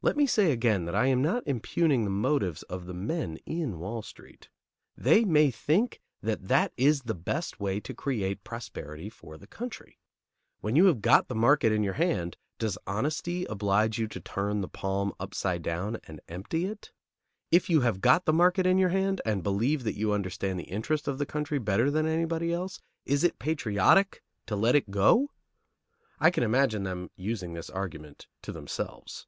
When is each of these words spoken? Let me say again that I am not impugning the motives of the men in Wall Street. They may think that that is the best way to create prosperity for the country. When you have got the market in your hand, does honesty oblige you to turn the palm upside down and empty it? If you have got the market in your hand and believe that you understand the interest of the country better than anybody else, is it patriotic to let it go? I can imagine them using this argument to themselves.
Let 0.00 0.16
me 0.16 0.26
say 0.28 0.52
again 0.52 0.84
that 0.84 0.94
I 0.94 1.06
am 1.06 1.20
not 1.22 1.42
impugning 1.44 2.04
the 2.04 2.10
motives 2.10 2.62
of 2.62 2.86
the 2.86 2.94
men 2.94 3.36
in 3.44 3.80
Wall 3.80 4.00
Street. 4.00 4.48
They 4.96 5.24
may 5.24 5.50
think 5.50 6.00
that 6.22 6.46
that 6.48 6.72
is 6.78 7.02
the 7.02 7.16
best 7.16 7.58
way 7.60 7.80
to 7.80 7.92
create 7.92 8.44
prosperity 8.44 9.10
for 9.10 9.36
the 9.36 9.48
country. 9.48 9.98
When 10.60 10.76
you 10.76 10.84
have 10.86 11.02
got 11.02 11.26
the 11.26 11.34
market 11.34 11.72
in 11.72 11.82
your 11.82 11.94
hand, 11.94 12.36
does 12.58 12.78
honesty 12.86 13.44
oblige 13.46 13.98
you 13.98 14.06
to 14.06 14.20
turn 14.20 14.60
the 14.60 14.68
palm 14.68 15.12
upside 15.18 15.62
down 15.62 15.98
and 16.04 16.20
empty 16.28 16.64
it? 16.66 16.92
If 17.50 17.68
you 17.68 17.80
have 17.80 18.00
got 18.00 18.24
the 18.24 18.32
market 18.32 18.66
in 18.66 18.78
your 18.78 18.90
hand 18.90 19.20
and 19.26 19.42
believe 19.42 19.82
that 19.82 19.98
you 19.98 20.12
understand 20.12 20.58
the 20.60 20.70
interest 20.70 21.08
of 21.08 21.18
the 21.18 21.26
country 21.26 21.58
better 21.58 21.90
than 21.90 22.06
anybody 22.06 22.52
else, 22.52 22.80
is 23.04 23.24
it 23.24 23.40
patriotic 23.40 24.22
to 24.46 24.54
let 24.56 24.76
it 24.76 24.92
go? 24.92 25.32
I 26.20 26.30
can 26.30 26.44
imagine 26.44 26.84
them 26.84 27.10
using 27.16 27.52
this 27.52 27.68
argument 27.68 28.28
to 28.42 28.52
themselves. 28.52 29.26